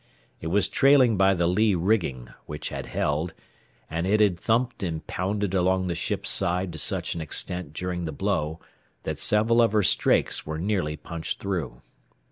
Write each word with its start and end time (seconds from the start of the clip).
It 0.39 0.47
was 0.47 0.67
trailing 0.67 1.15
by 1.15 1.35
the 1.35 1.45
lee 1.45 1.75
rigging, 1.75 2.29
which 2.47 2.69
had 2.69 2.87
held, 2.87 3.35
and 3.87 4.07
it 4.07 4.19
had 4.19 4.39
thumped 4.39 4.81
and 4.81 5.05
pounded 5.05 5.53
along 5.53 5.85
the 5.85 5.93
ship's 5.93 6.31
side 6.31 6.73
to 6.73 6.79
such 6.79 7.13
an 7.13 7.21
extent 7.21 7.71
during 7.73 8.05
the 8.05 8.11
blow 8.11 8.59
that 9.03 9.19
several 9.19 9.61
of 9.61 9.73
her 9.73 9.83
strakes 9.83 10.43
were 10.43 10.57
nearly 10.57 10.97
punched 10.97 11.39
through. 11.39 11.83